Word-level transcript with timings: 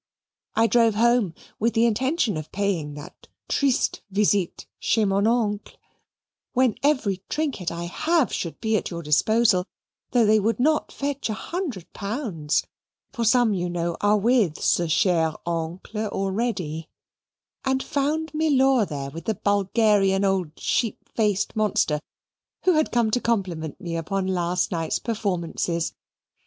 I 0.55 0.65
drove 0.65 0.95
home 0.95 1.35
with 1.59 1.75
the 1.75 1.85
intention 1.85 2.35
of 2.35 2.51
paying 2.51 2.95
that 2.95 3.27
triste 3.47 4.01
visite 4.09 4.65
chez 4.79 5.05
mon 5.05 5.27
oncle 5.27 5.77
(when 6.53 6.73
every 6.81 7.21
trinket 7.29 7.71
I 7.71 7.83
have 7.83 8.33
should 8.33 8.59
be 8.59 8.75
at 8.77 8.89
your 8.89 9.03
disposal 9.03 9.63
though 10.09 10.25
they 10.25 10.39
would 10.39 10.59
not 10.59 10.91
fetch 10.91 11.29
a 11.29 11.35
hundred 11.35 11.93
pounds, 11.93 12.65
for 13.13 13.23
some, 13.23 13.53
you 13.53 13.69
know, 13.69 13.95
are 14.01 14.17
with 14.17 14.59
ce 14.59 14.89
cher 14.91 15.33
oncle 15.45 16.07
already), 16.07 16.89
and 17.63 17.83
found 17.83 18.33
Milor 18.33 18.87
there 18.87 19.11
with 19.11 19.25
the 19.25 19.35
Bulgarian 19.35 20.25
old 20.25 20.57
sheep 20.59 20.97
faced 21.13 21.55
monster, 21.55 21.99
who 22.63 22.73
had 22.73 22.91
come 22.91 23.11
to 23.11 23.21
compliment 23.21 23.79
me 23.79 23.95
upon 23.95 24.25
last 24.25 24.71
night's 24.71 24.97
performances. 24.97 25.93